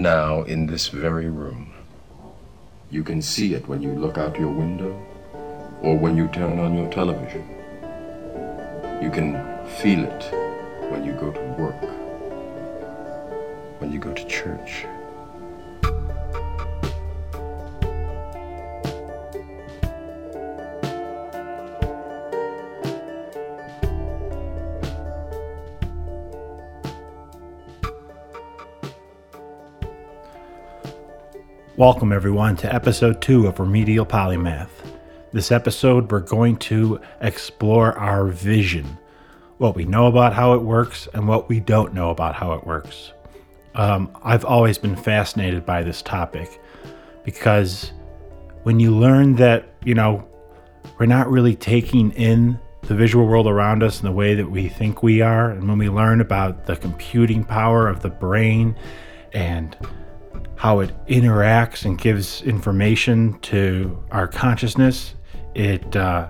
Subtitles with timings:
[0.00, 1.72] now in this very room.
[2.90, 4.92] You can see it when you look out your window
[5.82, 7.46] or when you turn on your television.
[9.02, 9.34] You can
[9.78, 10.22] feel it
[10.90, 11.80] when you go to work,
[13.80, 14.86] when you go to church.
[31.80, 34.68] Welcome, everyone, to episode two of Remedial Polymath.
[35.32, 38.98] This episode, we're going to explore our vision
[39.56, 42.66] what we know about how it works and what we don't know about how it
[42.66, 43.14] works.
[43.74, 46.60] Um, I've always been fascinated by this topic
[47.24, 47.92] because
[48.64, 50.28] when you learn that, you know,
[50.98, 54.68] we're not really taking in the visual world around us in the way that we
[54.68, 58.76] think we are, and when we learn about the computing power of the brain
[59.32, 59.78] and
[60.60, 65.14] how it interacts and gives information to our consciousness,
[65.54, 66.28] it uh,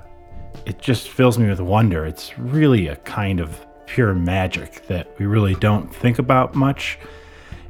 [0.67, 2.06] it just fills me with wonder.
[2.06, 6.97] It's really a kind of pure magic that we really don't think about much,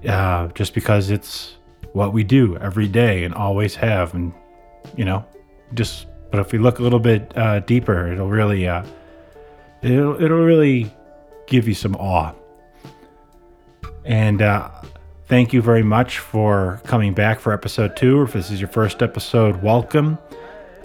[0.06, 1.56] uh, just because it's
[1.94, 4.30] what we do every day and always have, and
[4.98, 5.24] you know,
[5.72, 6.08] just.
[6.30, 8.84] But if we look a little bit uh, deeper, it'll really, uh,
[9.80, 10.94] it'll it'll really
[11.46, 12.34] give you some awe.
[14.04, 14.70] And uh,
[15.30, 18.22] Thank you very much for coming back for episode two.
[18.22, 20.18] If this is your first episode, welcome.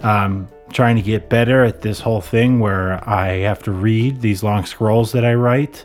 [0.04, 4.44] I'm trying to get better at this whole thing where I have to read these
[4.44, 5.84] long scrolls that I write.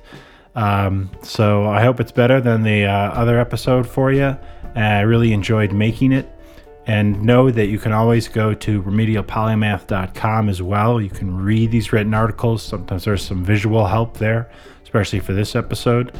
[0.53, 4.37] Um, so I hope it's better than the uh, other episode for you.
[4.75, 6.29] I really enjoyed making it.
[6.85, 11.01] And know that you can always go to remedialpolymath.com as well.
[11.01, 12.61] You can read these written articles.
[12.61, 14.51] Sometimes there's some visual help there,
[14.83, 16.15] especially for this episode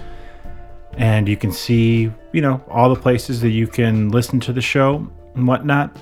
[0.97, 4.61] and you can see, you know, all the places that you can listen to the
[4.61, 5.95] show and whatnot.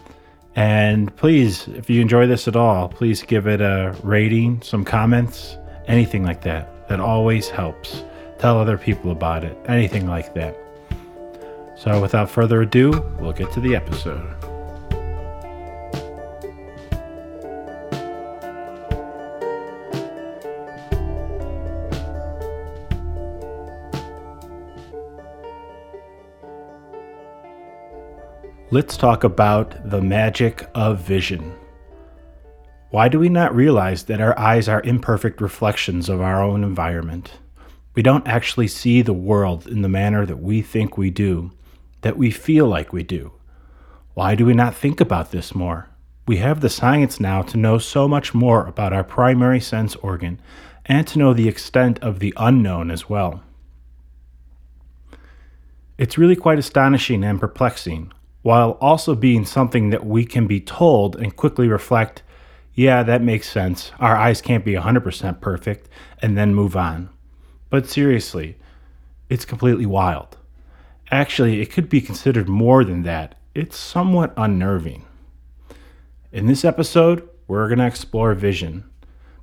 [0.56, 5.58] And please, if you enjoy this at all, please give it a rating, some comments,
[5.88, 6.88] anything like that.
[6.90, 8.04] That always helps.
[8.40, 10.58] Tell other people about it, anything like that.
[11.78, 14.59] So, without further ado, we'll get to the episode.
[28.72, 31.56] Let's talk about the magic of vision.
[32.92, 37.32] Why do we not realize that our eyes are imperfect reflections of our own environment?
[37.96, 41.50] We don't actually see the world in the manner that we think we do,
[42.02, 43.32] that we feel like we do.
[44.14, 45.90] Why do we not think about this more?
[46.28, 50.40] We have the science now to know so much more about our primary sense organ
[50.86, 53.42] and to know the extent of the unknown as well.
[55.98, 61.16] It's really quite astonishing and perplexing while also being something that we can be told
[61.16, 62.24] and quickly reflect,
[62.74, 63.92] yeah, that makes sense.
[64.00, 65.90] Our eyes can't be 100% perfect,
[66.22, 67.10] and then move on.
[67.70, 68.58] But seriously,
[69.30, 70.38] it's completely wild.
[71.12, 73.36] Actually, it could be considered more than that.
[73.54, 75.06] It's somewhat unnerving.
[76.32, 78.90] In this episode, we're going to explore vision.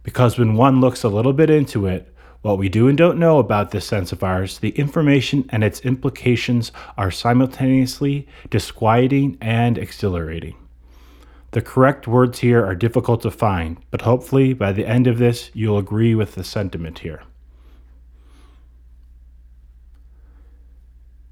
[0.02, 2.14] Because when one looks a little bit into it,
[2.46, 5.80] what we do and don't know about this sense of ours, the information and its
[5.80, 10.54] implications are simultaneously disquieting and exhilarating.
[11.50, 15.50] The correct words here are difficult to find, but hopefully by the end of this,
[15.54, 17.24] you'll agree with the sentiment here.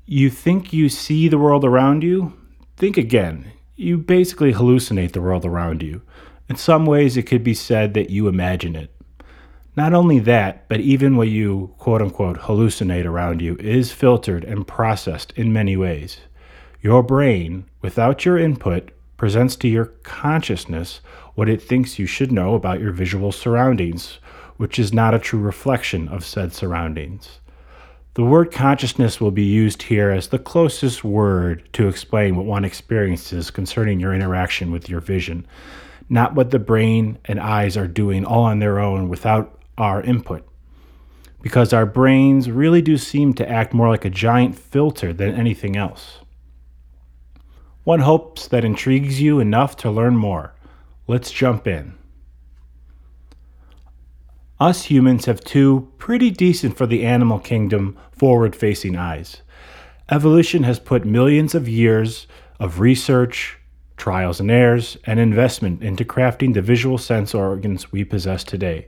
[0.07, 2.33] You think you see the world around you?
[2.77, 3.53] Think again.
[3.77, 6.03] You basically hallucinate the world around you.
[6.49, 8.94] In some ways, it could be said that you imagine it.
[9.77, 14.67] Not only that, but even what you quote unquote hallucinate around you is filtered and
[14.67, 16.19] processed in many ways.
[16.81, 21.01] Your brain, without your input, presents to your consciousness
[21.35, 24.19] what it thinks you should know about your visual surroundings,
[24.59, 27.41] which is not a true reflection of said surroundings.
[28.15, 32.65] The word consciousness will be used here as the closest word to explain what one
[32.65, 35.49] experiences concerning your interaction with your vision,
[36.09, 40.47] not what the brain and eyes are doing all on their own without our input.
[41.43, 45.77] Because our brains really do seem to act more like a giant filter than anything
[45.77, 46.19] else.
[47.85, 50.55] One hopes that intrigues you enough to learn more.
[51.07, 51.95] Let's jump in.
[54.59, 59.43] Us humans have two pretty decent for the animal kingdom forward facing eyes.
[60.11, 62.27] Evolution has put millions of years
[62.59, 63.59] of research,
[63.97, 68.87] trials and errors, and investment into crafting the visual sense organs we possess today.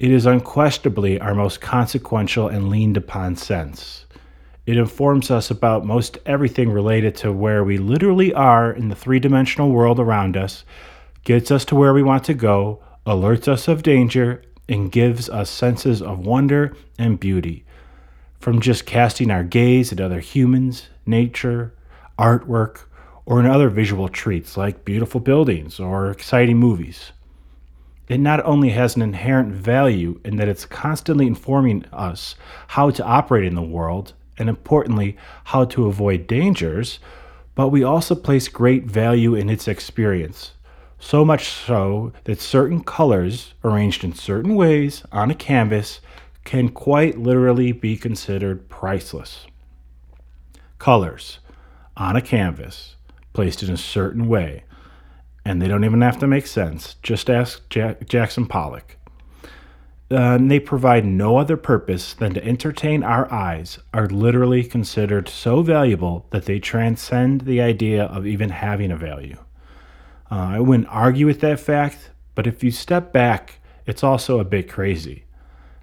[0.00, 4.06] It is unquestionably our most consequential and leaned upon sense.
[4.66, 9.20] It informs us about most everything related to where we literally are in the three
[9.20, 10.64] dimensional world around us,
[11.22, 15.48] gets us to where we want to go, alerts us of danger, and gives us
[15.48, 17.64] senses of wonder and beauty.
[18.40, 21.72] From just casting our gaze at other humans, nature,
[22.18, 22.86] artwork,
[23.26, 27.12] or in other visual treats like beautiful buildings or exciting movies.
[28.08, 32.34] It not only has an inherent value in that it's constantly informing us
[32.68, 36.98] how to operate in the world and importantly, how to avoid dangers,
[37.54, 40.52] but we also place great value in its experience.
[40.98, 46.00] So much so that certain colors, arranged in certain ways on a canvas,
[46.44, 49.46] can quite literally be considered priceless.
[50.78, 51.38] Colors
[51.96, 52.96] on a canvas,
[53.32, 54.64] placed in a certain way,
[55.44, 56.94] and they don't even have to make sense.
[57.02, 58.96] Just ask Jack- Jackson Pollock
[60.10, 65.62] uh, they provide no other purpose than to entertain our eyes, are literally considered so
[65.62, 69.38] valuable that they transcend the idea of even having a value.
[70.30, 74.44] Uh, I wouldn't argue with that fact, but if you step back, it's also a
[74.44, 75.24] bit crazy.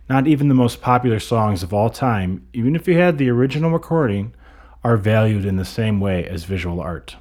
[0.10, 3.72] Not even the most popular songs of all time, even if you had the original
[3.72, 4.34] recording,
[4.84, 7.16] are valued in the same way as visual art.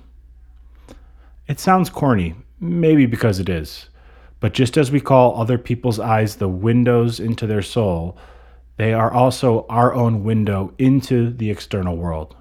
[1.50, 3.88] It sounds corny, maybe because it is.
[4.38, 8.16] But just as we call other people's eyes the windows into their soul,
[8.76, 12.36] they are also our own window into the external world.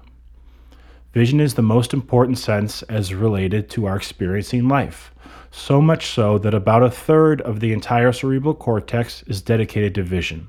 [1.12, 5.12] Vision is the most important sense as related to our experiencing life,
[5.50, 10.04] so much so that about a third of the entire cerebral cortex is dedicated to
[10.04, 10.48] vision.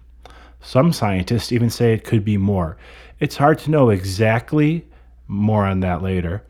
[0.59, 2.77] Some scientists even say it could be more.
[3.19, 4.85] It's hard to know exactly,
[5.27, 6.43] more on that later,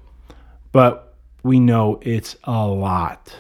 [0.74, 1.11] but
[1.44, 3.36] we know it's a lot.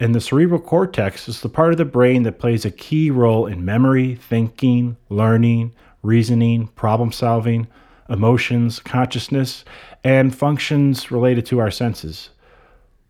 [0.00, 3.46] And the cerebral cortex is the part of the brain that plays a key role
[3.46, 5.72] in memory, thinking, learning,
[6.02, 7.66] reasoning, problem solving,
[8.08, 9.64] emotions, consciousness,
[10.04, 12.30] and functions related to our senses.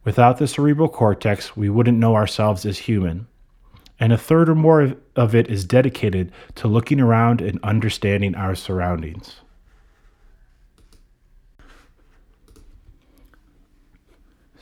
[0.05, 3.27] Without the cerebral cortex, we wouldn't know ourselves as human.
[4.01, 8.55] And a third or more of it is dedicated to looking around and understanding our
[8.55, 9.41] surroundings.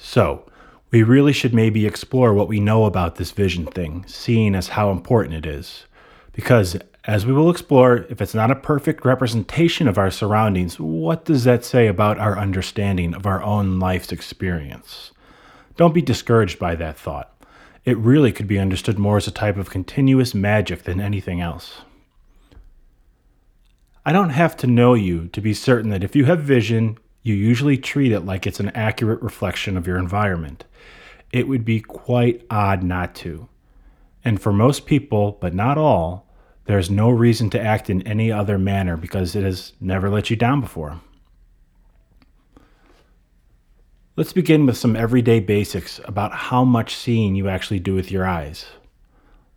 [0.09, 0.45] So,
[0.93, 4.93] we really should maybe explore what we know about this vision thing, seeing as how
[4.93, 5.87] important it is.
[6.33, 6.77] Because,
[7.07, 11.43] as we will explore, if it's not a perfect representation of our surroundings, what does
[11.43, 15.11] that say about our understanding of our own life's experience?
[15.77, 17.35] Don't be discouraged by that thought.
[17.85, 21.81] It really could be understood more as a type of continuous magic than anything else.
[24.05, 27.35] I don't have to know you to be certain that if you have vision, you
[27.35, 30.65] usually treat it like it's an accurate reflection of your environment
[31.33, 33.49] it would be quite odd not to.
[34.25, 36.27] And for most people, but not all,
[36.65, 40.37] there's no reason to act in any other manner because it has never let you
[40.37, 41.01] down before.
[44.17, 48.27] Let's begin with some everyday basics about how much seeing you actually do with your
[48.27, 48.67] eyes.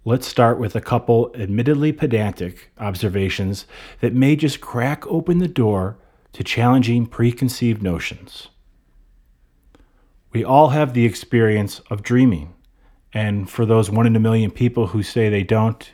[0.04, 3.65] Let's start with a couple admittedly pedantic observations
[4.01, 5.98] that may just crack open the door
[6.33, 8.49] to challenging preconceived notions.
[10.31, 12.53] We all have the experience of dreaming.
[13.13, 15.91] And for those one in a million people who say they don't,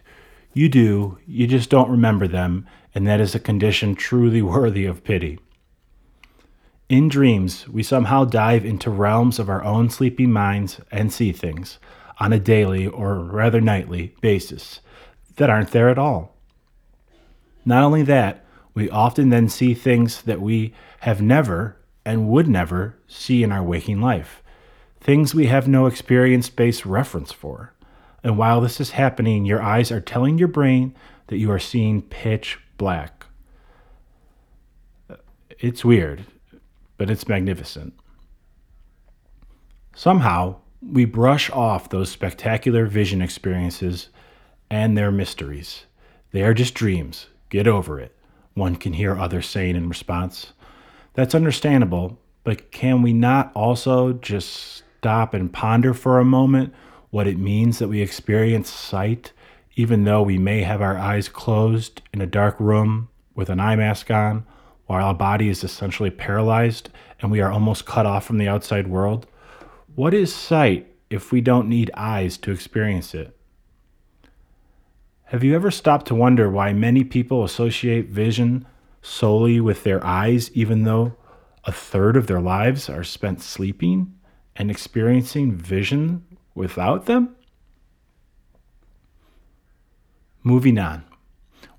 [0.53, 5.03] you do, you just don't remember them, and that is a condition truly worthy of
[5.03, 5.39] pity.
[6.87, 11.80] In dreams, we somehow dive into realms of our own sleepy minds and see things
[12.19, 14.81] on a daily or rather nightly basis
[15.37, 16.37] that aren't there at all.
[17.65, 18.44] Not only that,
[18.75, 23.63] we often then see things that we have never and would never see in our
[23.63, 24.44] waking life,
[24.99, 27.73] things we have no experience based reference for.
[28.23, 30.95] And while this is happening, your eyes are telling your brain
[31.27, 33.25] that you are seeing pitch black.
[35.59, 36.25] It's weird,
[36.97, 37.94] but it's magnificent.
[39.95, 44.09] Somehow, we brush off those spectacular vision experiences
[44.69, 45.85] and their mysteries.
[46.31, 47.27] They are just dreams.
[47.49, 48.15] Get over it,
[48.56, 50.54] one can hear others saying in response.
[51.14, 56.74] That's understandable, but can we not also just stop and ponder for a moment
[57.12, 59.31] what it means that we experience sight,
[59.76, 63.76] even though we may have our eyes closed in a dark room with an eye
[63.76, 64.45] mask on,
[64.85, 66.90] while our body is essentially paralyzed
[67.21, 69.28] and we are almost cut off from the outside world?
[69.95, 73.34] What is sight if we don't need eyes to experience it?
[75.29, 78.67] Have you ever stopped to wonder why many people associate vision
[79.01, 81.15] solely with their eyes, even though
[81.63, 84.13] a third of their lives are spent sleeping
[84.55, 87.35] and experiencing vision without them?
[90.44, 91.03] Moving on.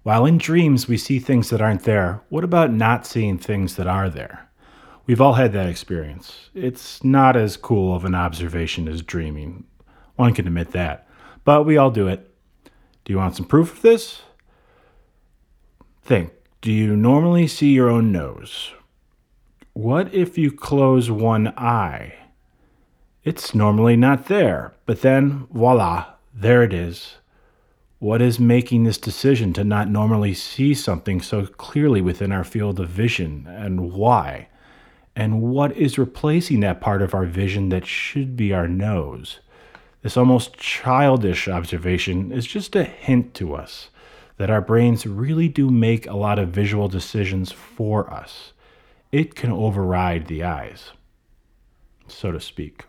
[0.02, 3.86] While in dreams we see things that aren't there, what about not seeing things that
[3.86, 4.50] are there?
[5.06, 6.50] We've all had that experience.
[6.52, 9.64] It's not as cool of an observation as dreaming.
[10.16, 11.08] One can admit that.
[11.44, 12.35] But we all do it.
[13.06, 14.22] Do you want some proof of this?
[16.02, 18.72] Think Do you normally see your own nose?
[19.74, 22.14] What if you close one eye?
[23.22, 27.18] It's normally not there, but then voila, there it is.
[28.00, 32.80] What is making this decision to not normally see something so clearly within our field
[32.80, 34.48] of vision, and why?
[35.14, 39.38] And what is replacing that part of our vision that should be our nose?
[40.06, 43.90] This almost childish observation is just a hint to us
[44.36, 48.52] that our brains really do make a lot of visual decisions for us.
[49.10, 50.92] It can override the eyes,
[52.06, 52.84] so to speak.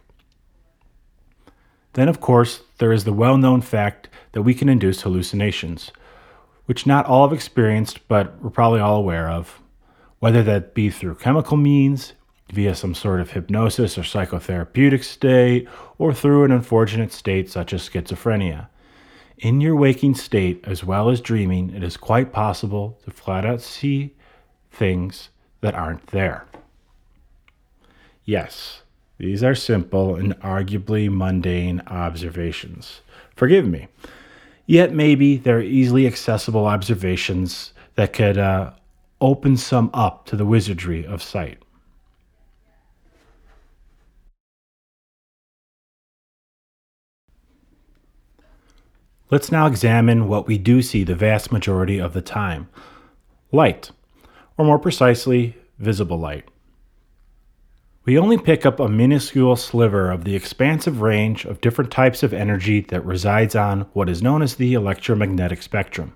[1.93, 5.91] Then, of course, there is the well known fact that we can induce hallucinations,
[6.67, 9.59] which not all have experienced, but we're probably all aware of,
[10.19, 12.13] whether that be through chemical means,
[12.51, 17.87] via some sort of hypnosis or psychotherapeutic state, or through an unfortunate state such as
[17.87, 18.67] schizophrenia.
[19.37, 23.61] In your waking state, as well as dreaming, it is quite possible to flat out
[23.61, 24.15] see
[24.71, 25.29] things
[25.61, 26.45] that aren't there.
[28.25, 28.81] Yes,
[29.17, 33.01] these are simple and arguably mundane observations.
[33.35, 33.87] Forgive me.
[34.65, 38.71] Yet maybe they're easily accessible observations that could uh,
[39.21, 41.57] open some up to the wizardry of sight.
[49.29, 52.69] Let's now examine what we do see the vast majority of the time
[53.51, 53.91] light,
[54.57, 56.45] or more precisely, visible light.
[58.05, 62.33] We only pick up a minuscule sliver of the expansive range of different types of
[62.33, 66.15] energy that resides on what is known as the electromagnetic spectrum.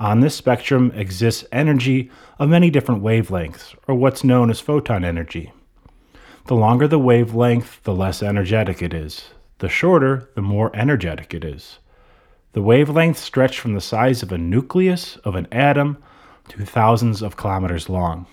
[0.00, 5.52] On this spectrum exists energy of many different wavelengths, or what's known as photon energy.
[6.46, 9.30] The longer the wavelength, the less energetic it is.
[9.58, 11.78] The shorter, the more energetic it is.
[12.56, 15.98] The wavelengths stretch from the size of a nucleus of an atom
[16.48, 18.24] to thousands of kilometers long.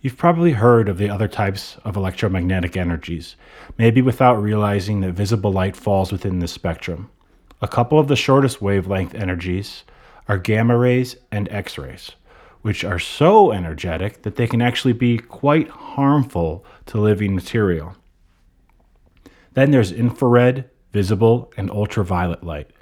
[0.00, 3.36] You've probably heard of the other types of electromagnetic energies,
[3.78, 7.10] maybe without realizing that visible light falls within this spectrum.
[7.62, 9.84] A couple of the shortest wavelength energies
[10.26, 12.10] are gamma rays and X rays,
[12.62, 17.94] which are so energetic that they can actually be quite harmful to living material.
[19.52, 22.72] Then there's infrared, visible, and ultraviolet light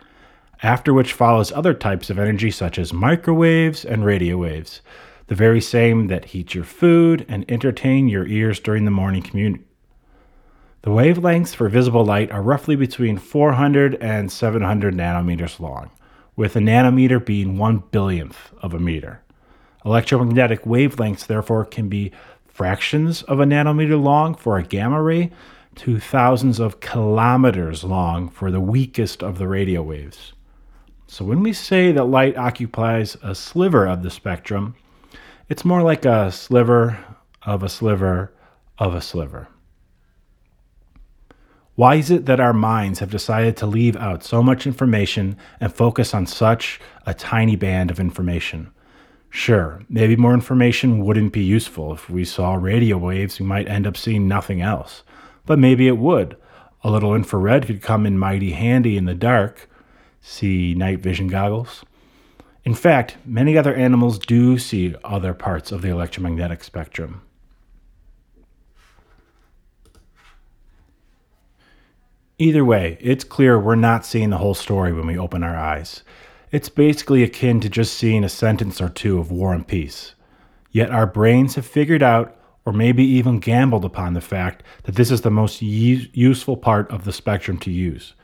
[0.63, 4.81] after which follows other types of energy such as microwaves and radio waves,
[5.27, 9.61] the very same that heat your food and entertain your ears during the morning commute.
[10.83, 15.91] The wavelengths for visible light are roughly between 400 and 700 nanometers long,
[16.37, 19.21] with a nanometer being one billionth of a meter.
[19.85, 22.13] Electromagnetic wavelengths, therefore, can be
[22.47, 25.31] fractions of a nanometer long for a gamma ray
[25.75, 30.33] to thousands of kilometers long for the weakest of the radio waves.
[31.09, 34.75] So when we say that light occupies a sliver of the spectrum,
[35.49, 36.99] it's more like a sliver
[37.43, 38.33] of a sliver
[38.79, 39.49] of a sliver.
[41.77, 45.73] Why is it that our minds have decided to leave out so much information and
[45.73, 48.73] focus on such a tiny band of information?
[49.29, 51.93] Sure, maybe more information wouldn't be useful.
[51.93, 55.03] If we saw radio waves, we might end up seeing nothing else.
[55.45, 56.37] But maybe it would.
[56.83, 59.69] A little infrared could come in mighty handy in the dark,
[60.27, 61.85] see night vision goggles.
[62.65, 67.23] In fact, many other animals do see other parts of the electromagnetic spectrum.
[72.39, 76.03] Either way, it's clear we're not seeing the whole story when we open our eyes.
[76.51, 80.15] It's basically akin to just seeing a sentence or two of War and Peace.
[80.73, 85.13] Yet our brains have figured out, or maybe even gambled upon the fact, that this
[85.13, 88.15] is the most useful part of the spectrum to use.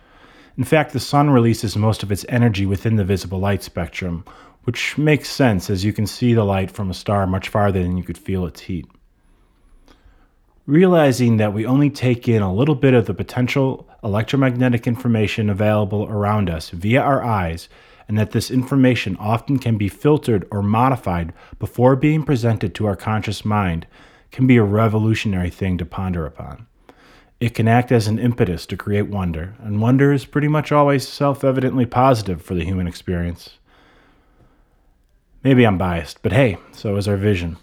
[0.58, 4.24] In fact, the sun releases most of its energy within the visible light spectrum,
[4.64, 7.96] which makes sense as you can see the light from a star much farther than
[7.96, 8.86] you could feel its heat.
[10.66, 16.06] Realizing that we only take in a little bit of the potential electromagnetic information available
[16.06, 17.68] around us via our eyes,
[18.06, 22.96] and that this information often can be filtered or modified before being presented to our
[22.96, 23.86] conscious mind,
[24.30, 26.66] can be a revolutionary thing to ponder upon.
[27.42, 31.08] It can act as an impetus to create wonder, and wonder is pretty much always
[31.08, 33.58] self evidently positive for the human experience.
[35.42, 37.56] Maybe I'm biased, but hey, so is our vision.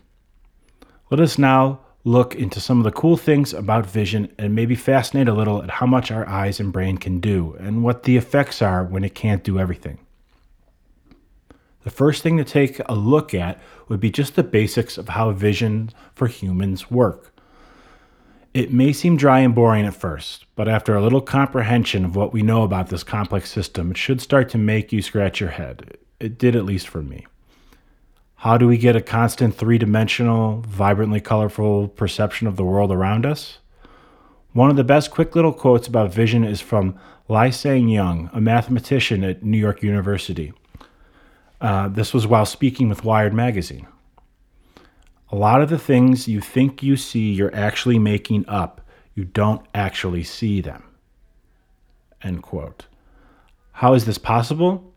[1.09, 5.29] Let us now look into some of the cool things about vision and maybe fascinate
[5.29, 8.61] a little at how much our eyes and brain can do and what the effects
[8.61, 9.97] are when it can't do everything.
[11.85, 13.57] the first thing to take a look at
[13.87, 17.33] would be just the basics of how vision for humans work.
[18.53, 22.33] It may seem dry and boring at first, but after a little comprehension of what
[22.33, 25.97] we know about this complex system, it should start to make you scratch your head.
[26.19, 27.27] It did at least for me.
[28.37, 33.25] How do we get a constant three dimensional, vibrantly colorful perception of the world around
[33.25, 33.59] us?
[34.53, 39.23] One of the best quick little quotes about vision is from Lai-Sang Young, a mathematician
[39.23, 40.53] at New York University.
[41.61, 43.85] Uh, this was while speaking with Wired Magazine.
[45.31, 48.81] A lot of the things you think you see, you're actually making up.
[49.13, 50.83] You don't actually see them.
[52.21, 52.87] End quote.
[53.73, 54.93] How is this possible?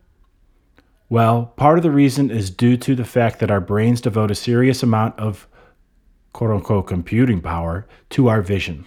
[1.08, 4.34] Well, part of the reason is due to the fact that our brains devote a
[4.34, 5.46] serious amount of
[6.32, 8.86] quote unquote computing power to our vision.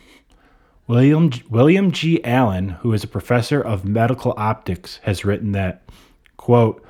[0.87, 2.23] William, William G.
[2.23, 5.83] Allen, who is a professor of medical optics, has written that,
[6.37, 6.83] quote,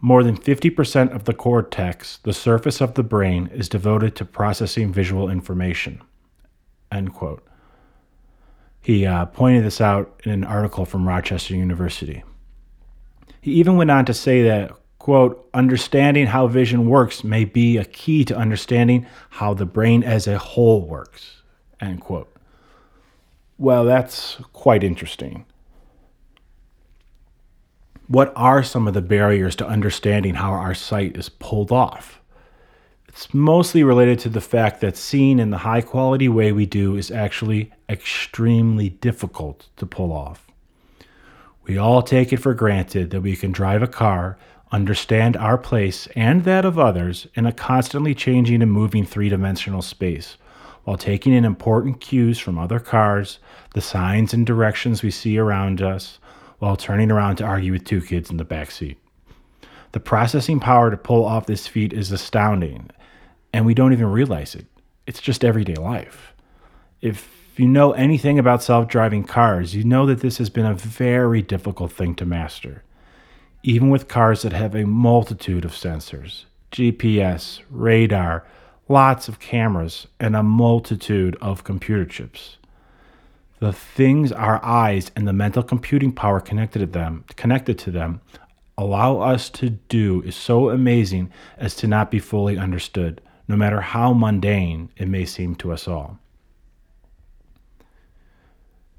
[0.00, 4.92] more than 50% of the cortex, the surface of the brain, is devoted to processing
[4.92, 6.00] visual information.
[6.90, 7.46] End quote.
[8.80, 12.24] He uh, pointed this out in an article from Rochester University.
[13.42, 17.84] He even went on to say that, quote, understanding how vision works may be a
[17.84, 21.42] key to understanding how the brain as a whole works,
[21.80, 22.34] end quote.
[23.58, 25.44] Well, that's quite interesting.
[28.10, 32.20] What are some of the barriers to understanding how our sight is pulled off?
[33.06, 36.96] It's mostly related to the fact that seeing in the high quality way we do
[36.96, 40.48] is actually extremely difficult to pull off.
[41.62, 44.36] We all take it for granted that we can drive a car,
[44.72, 49.82] understand our place and that of others in a constantly changing and moving three dimensional
[49.82, 50.36] space,
[50.82, 53.38] while taking in important cues from other cars,
[53.74, 56.18] the signs and directions we see around us,
[56.60, 58.98] while turning around to argue with two kids in the back seat.
[59.92, 62.90] The processing power to pull off this feat is astounding,
[63.52, 64.66] and we don't even realize it.
[65.06, 66.32] It's just everyday life.
[67.00, 70.74] If you know anything about self driving cars, you know that this has been a
[70.74, 72.84] very difficult thing to master.
[73.62, 78.46] Even with cars that have a multitude of sensors GPS, radar,
[78.86, 82.58] lots of cameras, and a multitude of computer chips
[83.60, 88.20] the things our eyes and the mental computing power connected to them connected to them
[88.76, 93.80] allow us to do is so amazing as to not be fully understood no matter
[93.80, 96.18] how mundane it may seem to us all.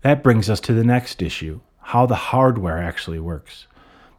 [0.02, 3.66] That brings us to the next issue how the hardware actually works.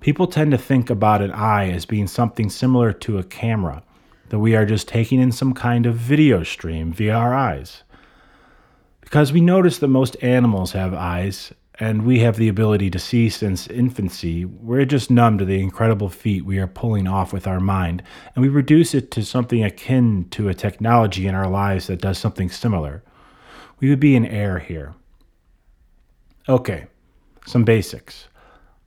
[0.00, 3.84] People tend to think about an eye as being something similar to a camera
[4.30, 7.84] that we are just taking in some kind of video stream via our eyes
[9.12, 13.28] because we notice that most animals have eyes, and we have the ability to see
[13.28, 17.60] since infancy, we're just numb to the incredible feat we are pulling off with our
[17.60, 18.02] mind,
[18.34, 22.16] and we reduce it to something akin to a technology in our lives that does
[22.16, 23.02] something similar.
[23.80, 24.94] We would be in error here.
[26.48, 26.86] Okay,
[27.44, 28.28] some basics.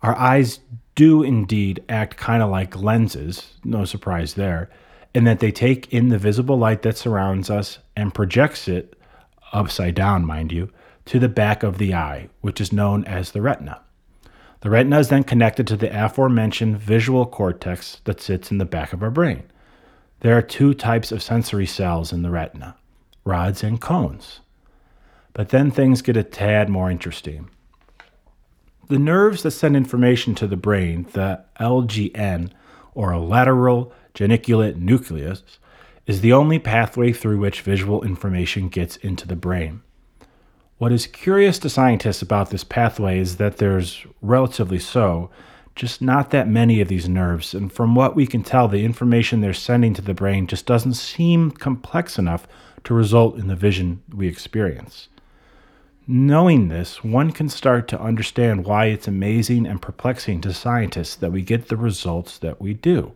[0.01, 0.57] Our eyes
[0.95, 4.71] do indeed act kind of like lenses, no surprise there,
[5.13, 8.95] in that they take in the visible light that surrounds us and projects it
[9.56, 10.70] upside down, mind you,
[11.06, 13.82] to the back of the eye, which is known as the retina.
[14.62, 18.94] The retina is then connected to the aforementioned visual cortex that sits in the back
[18.94, 19.44] of our brain.
[20.22, 22.76] There are two types of sensory cells in the retina
[23.26, 24.39] rods and cones.
[25.34, 27.50] But then things get a tad more interesting.
[28.88, 32.52] The nerves that send information to the brain, the LGN,
[32.94, 35.44] or lateral geniculate nucleus,
[36.08, 39.82] is the only pathway through which visual information gets into the brain.
[40.78, 45.30] What is curious to scientists about this pathway is that there's, relatively so,
[45.76, 49.41] just not that many of these nerves, and from what we can tell, the information
[49.41, 52.48] they're sending to the brain just doesn't seem complex enough
[52.84, 55.10] to result in the vision we experience.
[56.08, 61.32] Knowing this, one can start to understand why it's amazing and perplexing to scientists that
[61.32, 63.12] we get the results that we do.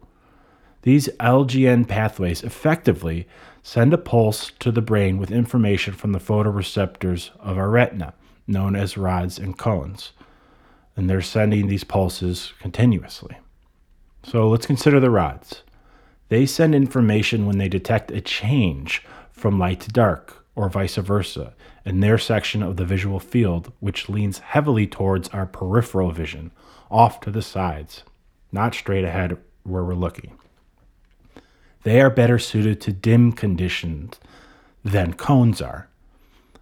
[0.81, 3.27] These LGN pathways effectively
[3.61, 8.13] send a pulse to the brain with information from the photoreceptors of our retina,
[8.47, 10.13] known as rods and cones.
[10.95, 13.37] And they're sending these pulses continuously.
[14.23, 15.63] So let's consider the rods.
[16.29, 21.53] They send information when they detect a change from light to dark, or vice versa,
[21.85, 26.51] in their section of the visual field, which leans heavily towards our peripheral vision,
[26.91, 28.03] off to the sides,
[28.51, 30.37] not straight ahead where we're looking.
[31.83, 34.19] They are better suited to dim conditions
[34.83, 35.87] than cones are.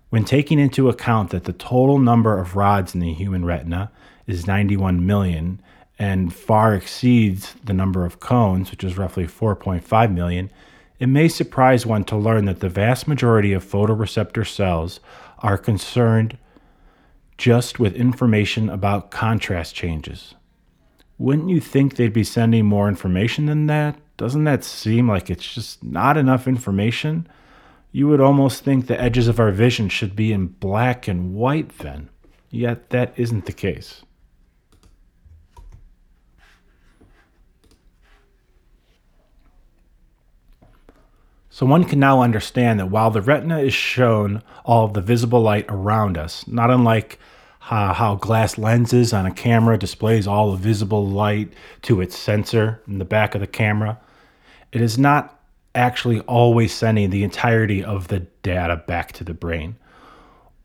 [0.10, 3.92] When taking into account that the total number of rods in the human retina
[4.26, 5.62] is 91 million
[6.00, 10.52] and far exceeds the number of cones, which is roughly 4.5 million,
[11.00, 15.00] it may surprise one to learn that the vast majority of photoreceptor cells
[15.40, 16.38] are concerned
[17.38, 20.36] just with information about contrast changes.
[21.20, 23.96] Wouldn't you think they'd be sending more information than that?
[24.18, 27.28] Doesn't that seem like it's just not enough information?
[27.92, 31.78] You would almost think the edges of our vision should be in black and white
[31.78, 32.10] then.
[32.50, 34.04] Yet that isn't the case.
[41.50, 45.42] So one can now understand that while the retina is shown all of the visible
[45.42, 47.18] light around us, not unlike
[47.70, 51.52] uh, how glass lenses on a camera displays all the visible light
[51.82, 54.00] to its sensor in the back of the camera,
[54.72, 55.40] it is not
[55.76, 59.76] actually always sending the entirety of the data back to the brain.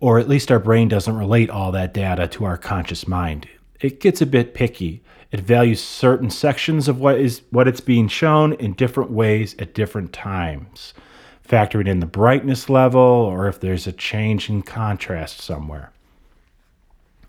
[0.01, 3.49] Or at least our brain doesn't relate all that data to our conscious mind.
[3.81, 8.07] It gets a bit picky it values certain sections of what is what it's being
[8.07, 10.93] shown in different ways at different times,
[11.49, 15.91] factoring in the brightness level or if there's a change in contrast somewhere.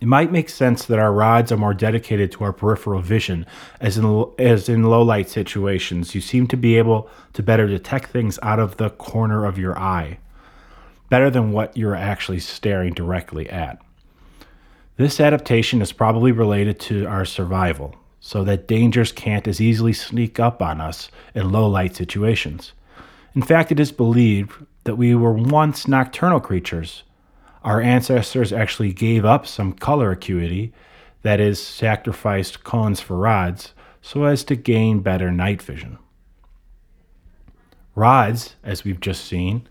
[0.03, 3.45] It might make sense that our rods are more dedicated to our peripheral vision,
[3.79, 8.09] as in, as in low light situations, you seem to be able to better detect
[8.09, 10.17] things out of the corner of your eye,
[11.07, 13.81] better than what you're actually staring directly at.
[14.97, 20.37] This adaptation is probably related to our survival, so that dangers can't as easily sneak
[20.37, 22.73] up on us in low light situations.
[23.35, 27.03] In fact, it is believed that we were once nocturnal creatures.
[27.63, 30.73] Our ancestors actually gave up some color acuity,
[31.21, 35.97] that is, sacrificed cones for rods, so as to gain better night vision.
[37.95, 39.67] Rods, as we've just seen,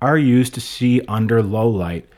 [0.00, 2.08] are used to see under low light.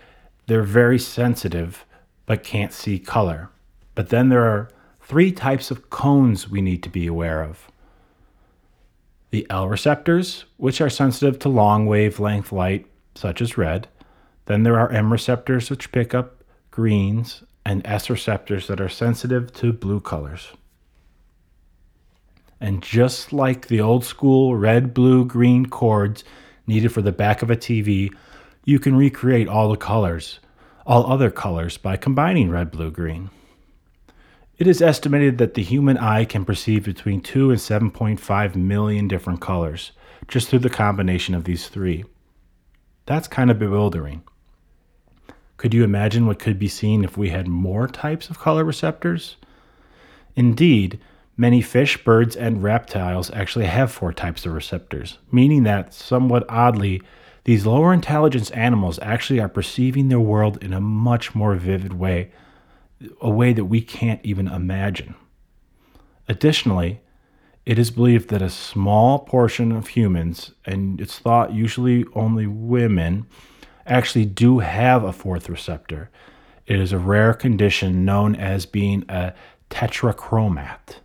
[0.47, 1.85] They're very sensitive
[2.27, 3.51] but can't see color.
[3.95, 4.69] But then there are
[5.01, 7.71] three types of cones we need to be aware of
[9.31, 13.89] the L receptors, which are sensitive to long wavelength light, such as red.
[14.47, 19.53] Then there are M receptors, which pick up greens, and S receptors that are sensitive
[19.55, 20.53] to blue colors.
[22.61, 26.25] And just like the old school red, blue, green cords
[26.67, 28.13] needed for the back of a TV,
[28.65, 30.41] you can recreate all the colors
[30.87, 33.29] all other colors by combining red, blue, green.
[34.57, 39.41] It is estimated that the human eye can perceive between 2 and 7.5 million different
[39.41, 39.93] colors
[40.29, 42.05] just through the combination of these three.
[43.05, 44.23] That's kind of bewildering.
[45.57, 49.37] Could you imagine what could be seen if we had more types of color receptors?
[50.35, 51.01] Indeed,
[51.37, 57.03] many fish, birds, and reptiles actually have four types of receptors, meaning that, somewhat oddly,
[57.45, 62.33] these lower intelligence animals actually are perceiving their world in a much more vivid way,
[63.21, 65.14] a way that we can't even imagine.
[66.29, 67.01] Additionally,
[67.64, 73.27] it is believed that a small portion of humans, and it's thought usually only women,
[73.87, 76.11] actually do have a fourth receptor.
[76.66, 79.35] It is a rare condition known as being a
[79.70, 80.96] tetrachromat.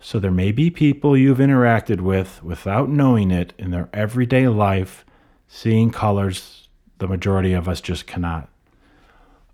[0.00, 5.04] So there may be people you've interacted with without knowing it in their everyday life
[5.54, 8.48] Seeing colors, the majority of us just cannot.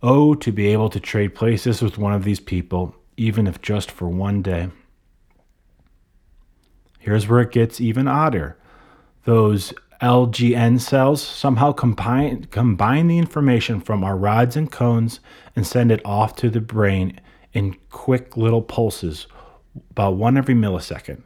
[0.00, 3.90] Oh, to be able to trade places with one of these people, even if just
[3.90, 4.68] for one day.
[7.00, 8.56] Here's where it gets even odder.
[9.24, 15.18] Those LGN cells somehow combine, combine the information from our rods and cones
[15.56, 17.20] and send it off to the brain
[17.52, 19.26] in quick little pulses,
[19.90, 21.22] about one every millisecond.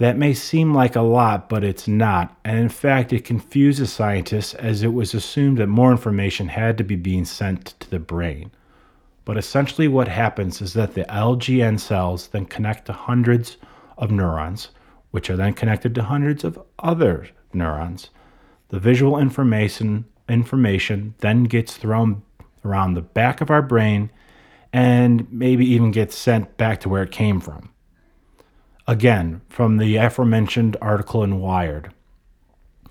[0.00, 4.54] That may seem like a lot, but it's not, and in fact, it confuses scientists
[4.54, 8.50] as it was assumed that more information had to be being sent to the brain.
[9.24, 13.56] But essentially, what happens is that the LGN cells then connect to hundreds
[13.96, 14.70] of neurons,
[15.12, 18.10] which are then connected to hundreds of other neurons.
[18.68, 22.22] The visual information information then gets thrown
[22.64, 24.10] around the back of our brain
[24.72, 27.70] and maybe even gets sent back to where it came from.
[28.86, 31.92] Again, from the aforementioned article in Wired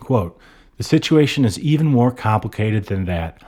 [0.02, 0.38] quote,
[0.78, 3.41] The situation is even more complicated than that.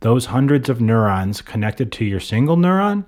[0.00, 3.04] Those hundreds of neurons connected to your single neuron,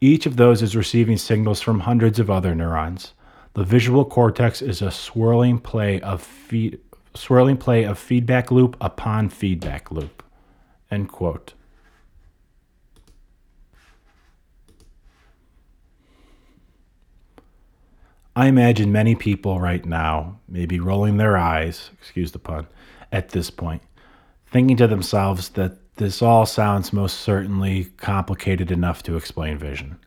[0.00, 3.12] each of those is receiving signals from hundreds of other neurons.
[3.54, 6.80] The visual cortex is a swirling play of feed,
[7.14, 10.22] swirling play of feedback loop upon feedback loop.
[10.90, 11.54] End quote.
[18.34, 22.66] I imagine many people right now may be rolling their eyes, excuse the pun,
[23.10, 23.82] at this point,
[24.50, 29.98] thinking to themselves that this all sounds most certainly complicated enough to explain vision.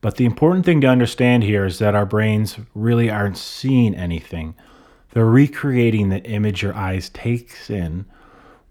[0.00, 4.54] But the important thing to understand here is that our brains really aren't seeing anything.
[5.12, 8.06] They're recreating the image your eyes takes in,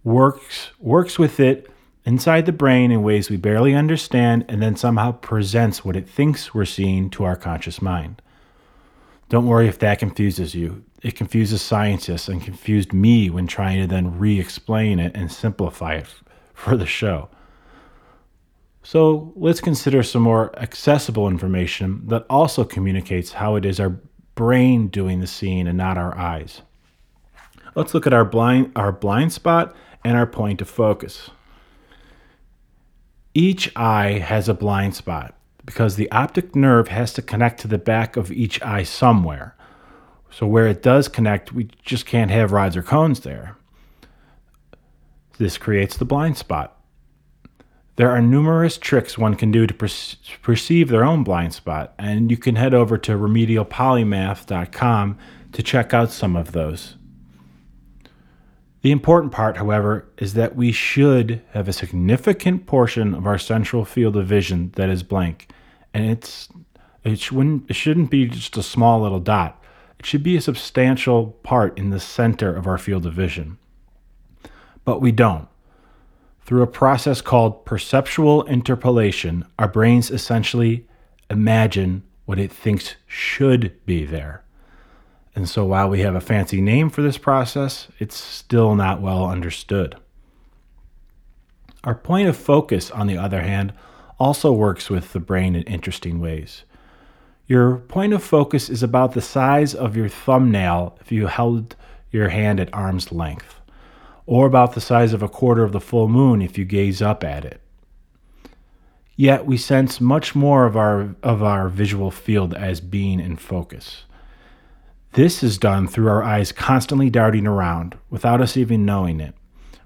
[0.04, 1.70] works works with it
[2.06, 6.54] inside the brain in ways we barely understand, and then somehow presents what it thinks
[6.54, 8.22] we're seeing to our conscious mind.
[9.30, 10.86] Don't worry if that confuses you.
[11.02, 15.96] It confuses scientists and confused me when trying to then re explain it and simplify
[15.96, 16.08] it
[16.54, 17.30] for the show.
[18.84, 24.00] So let's consider some more accessible information that also communicates how it is our
[24.38, 26.62] brain doing the seeing and not our eyes.
[27.76, 31.32] Let's look at our blind, our blind spot and our point of focus.
[33.34, 37.78] Each eye has a blind spot because the optic nerve has to connect to the
[37.78, 39.56] back of each eye somewhere.
[40.30, 43.56] So, where it does connect, we just can't have rods or cones there.
[45.38, 46.77] This creates the blind spot.
[47.98, 49.74] There are numerous tricks one can do to
[50.44, 55.18] perceive their own blind spot, and you can head over to remedialpolymath.com
[55.52, 56.96] to check out some of those.
[58.82, 63.84] The important part, however, is that we should have a significant portion of our central
[63.84, 65.50] field of vision that is blank,
[65.92, 66.50] and it's
[67.04, 69.60] it shouldn't it shouldn't be just a small little dot.
[69.98, 73.58] It should be a substantial part in the center of our field of vision.
[74.86, 75.48] But we don't.
[76.48, 80.88] Through a process called perceptual interpolation, our brains essentially
[81.30, 84.46] imagine what it thinks should be there.
[85.36, 89.26] And so while we have a fancy name for this process, it's still not well
[89.26, 89.98] understood.
[91.84, 93.74] Our point of focus, on the other hand,
[94.18, 96.64] also works with the brain in interesting ways.
[97.48, 101.76] Your point of focus is about the size of your thumbnail if you held
[102.10, 103.58] your hand at arm's length
[104.28, 107.24] or about the size of a quarter of the full moon if you gaze up
[107.24, 107.62] at it.
[109.16, 114.04] Yet we sense much more of our, of our visual field as being in focus.
[115.14, 119.34] This is done through our eyes constantly darting around without us even knowing it,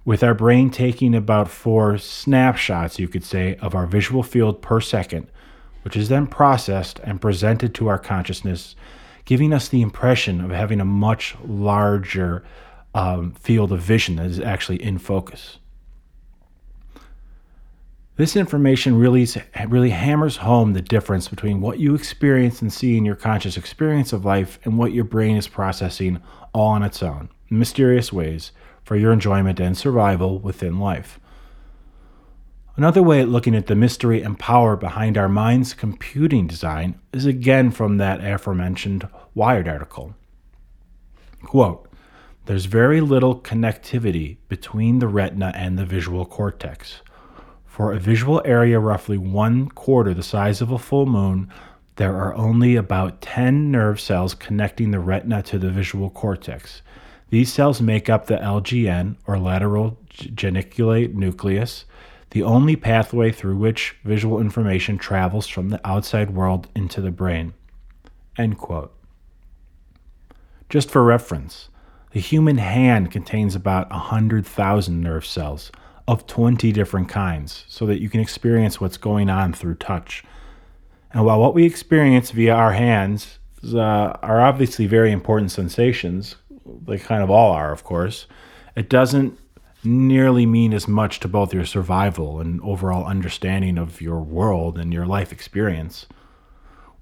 [0.04, 4.82] with our brain taking about four snapshots, you could say, of our visual field per
[4.82, 5.28] second,
[5.84, 8.76] which is then processed and presented to our consciousness,
[9.24, 12.44] giving us the impression of having a much larger
[12.94, 15.58] um, field of vision that is actually in focus.
[18.18, 19.28] This information really,
[19.68, 24.14] really hammers home the difference between what you experience and see in your conscious experience
[24.14, 26.22] of life and what your brain is processing
[26.54, 28.52] all on its own, in mysterious ways,
[28.84, 31.20] for your enjoyment and survival within life.
[32.78, 37.26] Another way at looking at the mystery and power behind our mind's computing design is
[37.26, 40.16] again from that aforementioned Wired article.
[41.44, 41.91] Quote,
[42.46, 47.02] there's very little connectivity between the retina and the visual cortex.
[47.66, 51.52] For a visual area roughly one quarter the size of a full moon,
[51.98, 56.82] there are only about 10 nerve cells connecting the retina to the visual cortex.
[57.30, 61.86] These cells make up the LGN, or lateral geniculate nucleus,
[62.32, 67.54] the only pathway through which visual information travels from the outside world into the brain.
[68.38, 68.94] End quote.
[70.70, 71.70] Just for reference,
[72.12, 75.72] the human hand contains about 100,000 nerve cells
[76.08, 80.24] of 20 different kinds so that you can experience what's going on through touch.
[81.14, 83.40] And while what we experience via our hands
[83.74, 86.36] uh, are obviously very important sensations,
[86.86, 88.28] they kind of all are, of course,
[88.76, 89.38] it doesn't
[89.84, 94.94] nearly mean as much to both your survival and overall understanding of your world and
[94.94, 96.06] your life experience.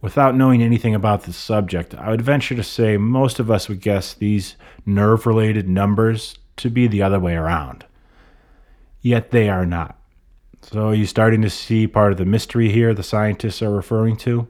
[0.02, 3.82] Without knowing anything about the subject, I would venture to say most of us would
[3.82, 7.86] guess these nerve related numbers to be the other way around.
[9.02, 9.98] Yet they are not.
[10.62, 14.18] So, are you starting to see part of the mystery here the scientists are referring
[14.18, 14.48] to?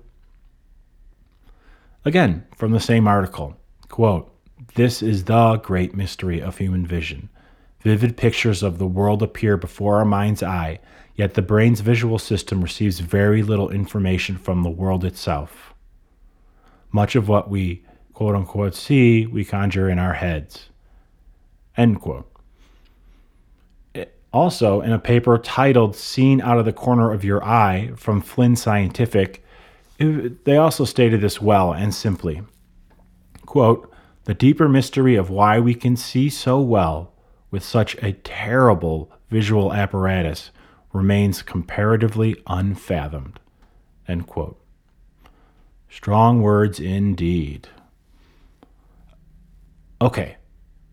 [2.05, 3.55] Again, from the same article
[3.89, 4.31] quote,
[4.75, 7.29] This is the great mystery of human vision.
[7.81, 10.79] Vivid pictures of the world appear before our mind's eye
[11.19, 15.73] Yet the brain's visual system receives very little information from the world itself.
[16.93, 20.69] Much of what we quote unquote see, we conjure in our heads.
[21.75, 22.25] End quote.
[24.31, 28.55] also, in a paper titled Seen Out of the Corner of Your Eye from Flynn
[28.55, 29.43] Scientific,
[29.97, 32.43] it, they also stated this well and simply.
[33.45, 37.11] Quote, the deeper mystery of why we can see so well
[37.51, 40.51] with such a terrible visual apparatus
[40.93, 43.39] remains comparatively unfathomed.
[44.07, 44.59] End quote.
[45.89, 47.67] Strong words indeed.
[50.01, 50.37] Okay,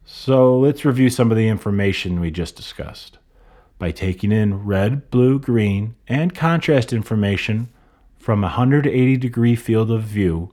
[0.04, 3.18] so let's review some of the information we just discussed.
[3.78, 7.68] By taking in red, blue, green, and contrast information
[8.18, 10.52] from a 180 degree field of view,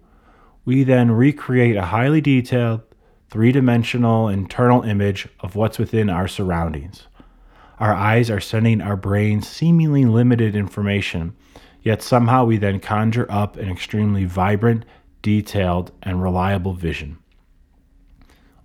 [0.66, 2.82] we then recreate a highly detailed,
[3.30, 7.08] three dimensional internal image of what's within our surroundings.
[7.80, 11.36] Our eyes are sending our brains seemingly limited information,
[11.82, 14.86] yet somehow we then conjure up an extremely vibrant,
[15.22, 17.18] detailed, and reliable vision.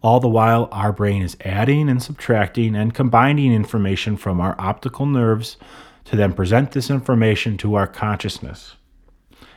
[0.02, 5.06] All the while, our brain is adding and subtracting and combining information from our optical
[5.06, 5.56] nerves
[6.04, 8.76] to then present this information to our consciousness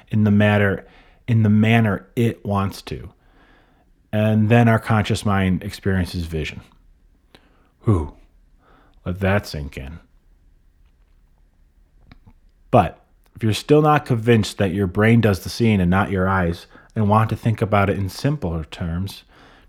[0.09, 0.85] in the matter
[1.27, 3.13] in the manner it wants to.
[4.11, 6.61] And then our conscious mind experiences vision.
[7.85, 8.13] Whew.
[9.05, 9.99] Let that sink in.
[12.69, 13.03] But
[13.35, 16.67] if you're still not convinced that your brain does the seeing and not your eyes,
[16.95, 19.23] and want to think about it in simpler terms,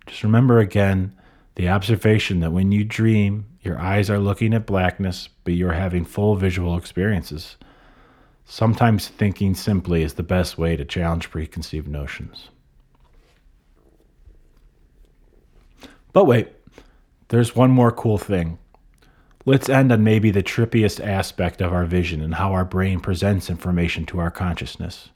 [0.07, 1.15] just remember again
[1.55, 6.05] the observation that when you dream, your eyes are looking at blackness, but you're having
[6.05, 7.57] full visual experiences.
[8.45, 12.49] Sometimes thinking simply is the best way to challenge preconceived notions.
[16.13, 16.53] But wait,
[17.29, 18.59] there's one more cool thing.
[19.45, 23.51] Let's end on maybe the trippiest aspect of our vision and how our brain presents
[23.51, 25.09] information to our consciousness.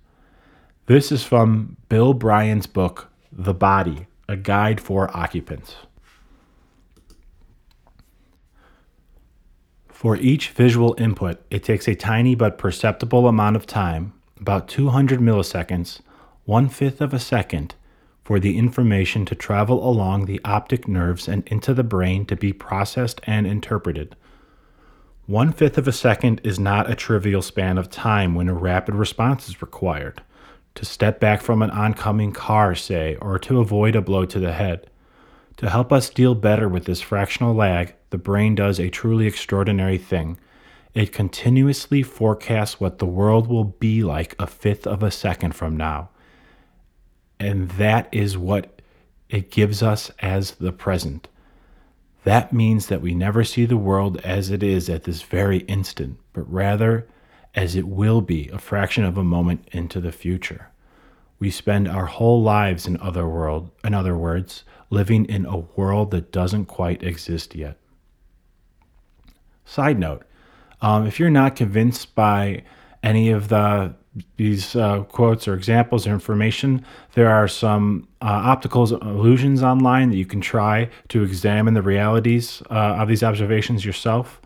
[0.86, 5.76] This is from Bill Bryson's book, The Body A Guide for Occupants.
[9.88, 15.20] For each visual input, it takes a tiny but perceptible amount of time, about 200
[15.20, 16.00] milliseconds,
[16.44, 17.76] one fifth of a second,
[18.26, 22.52] for the information to travel along the optic nerves and into the brain to be
[22.52, 24.16] processed and interpreted.
[25.26, 28.96] One fifth of a second is not a trivial span of time when a rapid
[28.96, 30.22] response is required.
[30.74, 34.54] To step back from an oncoming car, say, or to avoid a blow to the
[34.54, 34.90] head.
[35.58, 39.98] To help us deal better with this fractional lag, the brain does a truly extraordinary
[39.98, 40.36] thing.
[40.94, 45.76] It continuously forecasts what the world will be like a fifth of a second from
[45.76, 46.10] now.
[47.38, 48.80] And that is what
[49.28, 51.28] it gives us as the present.
[52.24, 56.18] That means that we never see the world as it is at this very instant,
[56.32, 57.06] but rather
[57.54, 60.68] as it will be a fraction of a moment into the future.
[61.38, 66.10] We spend our whole lives in other world, in other words, living in a world
[66.12, 67.76] that doesn't quite exist yet.
[69.64, 70.24] Side note,
[70.80, 72.62] um, if you're not convinced by
[73.02, 73.94] any of the
[74.36, 80.16] these uh, quotes or examples or information, there are some uh, optical illusions online that
[80.16, 84.40] you can try to examine the realities uh, of these observations yourself.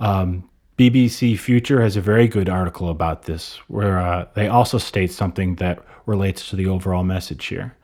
[0.00, 5.12] Um, BBC Future has a very good article about this, where uh, they also state
[5.12, 7.76] something that relates to the overall message here.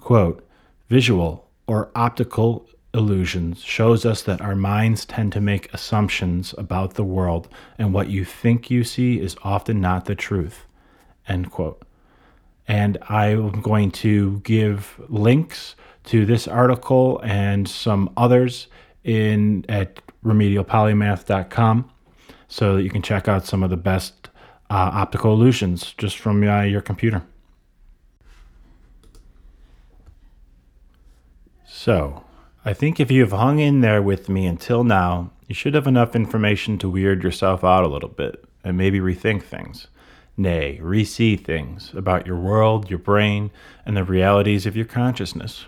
[0.00, 0.46] Quote
[0.88, 7.04] Visual or optical illusions shows us that our minds tend to make assumptions about the
[7.04, 10.66] world, and what you think you see is often not the truth.
[11.26, 11.82] End quote.
[12.68, 15.74] And I'm going to give links
[16.04, 18.68] to this article and some others
[19.04, 21.90] in at remedialpolymath.com
[22.48, 24.28] so that you can check out some of the best
[24.70, 27.22] uh, optical illusions just from uh, your computer.
[31.66, 32.24] So,
[32.64, 35.88] I think if you have hung in there with me until now, you should have
[35.88, 39.88] enough information to weird yourself out a little bit and maybe rethink things.
[40.36, 43.50] Nay, re see things about your world, your brain,
[43.84, 45.66] and the realities of your consciousness.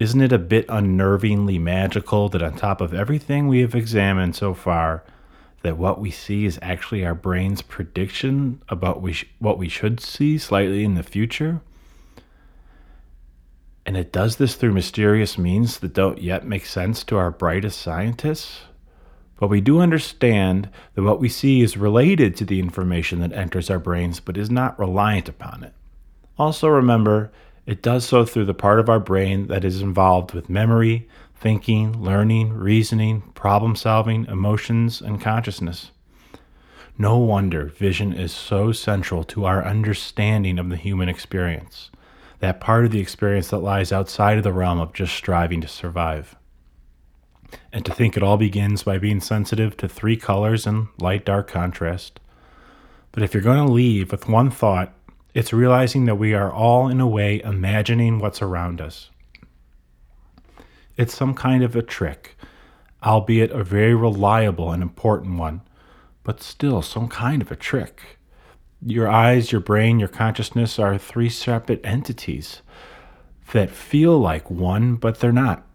[0.00, 4.54] Isn't it a bit unnervingly magical that on top of everything we have examined so
[4.54, 5.04] far,
[5.62, 10.00] that what we see is actually our brain's prediction about we sh- what we should
[10.00, 11.60] see slightly in the future?
[13.88, 17.80] And it does this through mysterious means that don't yet make sense to our brightest
[17.80, 18.64] scientists.
[19.40, 23.70] But we do understand that what we see is related to the information that enters
[23.70, 25.72] our brains, but is not reliant upon it.
[26.38, 27.32] Also, remember,
[27.64, 31.98] it does so through the part of our brain that is involved with memory, thinking,
[31.98, 35.92] learning, reasoning, problem solving, emotions, and consciousness.
[36.98, 41.90] No wonder vision is so central to our understanding of the human experience
[42.40, 45.68] that part of the experience that lies outside of the realm of just striving to
[45.68, 46.36] survive.
[47.72, 51.48] And to think it all begins by being sensitive to three colors and light dark
[51.48, 52.20] contrast.
[53.12, 54.92] But if you're going to leave with one thought,
[55.34, 59.10] it's realizing that we are all, in a way, imagining what's around us.
[60.96, 62.36] It's some kind of a trick,
[63.02, 65.62] albeit a very reliable and important one,
[66.24, 68.17] but still some kind of a trick.
[68.80, 72.62] Your eyes, your brain, your consciousness are three separate entities
[73.52, 75.66] that feel like one, but they're not.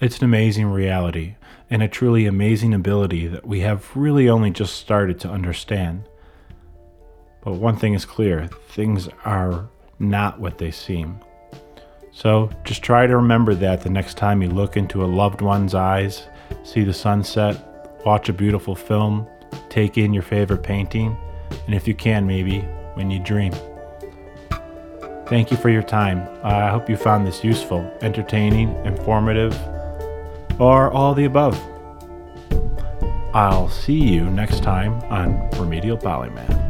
[0.00, 1.36] It's an amazing reality
[1.70, 6.04] and a truly amazing ability that we have really only just started to understand.
[7.42, 11.18] But one thing is clear things are not what they seem.
[12.12, 15.74] So just try to remember that the next time you look into a loved one's
[15.74, 16.24] eyes,
[16.62, 19.26] see the sunset, watch a beautiful film,
[19.70, 21.16] take in your favorite painting,
[21.66, 22.60] and if you can, maybe
[22.94, 23.52] when you dream.
[25.26, 26.26] Thank you for your time.
[26.42, 29.54] I hope you found this useful, entertaining, informative,
[30.58, 31.60] or all the above.
[33.34, 36.67] I'll see you next time on Remedial Polymath.